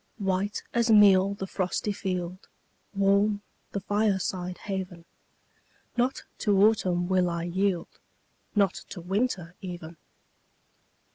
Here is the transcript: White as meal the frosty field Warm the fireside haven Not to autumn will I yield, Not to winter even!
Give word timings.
White 0.17 0.63
as 0.73 0.89
meal 0.89 1.35
the 1.35 1.45
frosty 1.45 1.91
field 1.91 2.47
Warm 2.95 3.43
the 3.71 3.81
fireside 3.81 4.57
haven 4.57 5.05
Not 5.95 6.23
to 6.39 6.57
autumn 6.63 7.07
will 7.07 7.29
I 7.29 7.43
yield, 7.43 7.99
Not 8.55 8.73
to 8.89 8.99
winter 8.99 9.53
even! 9.61 9.97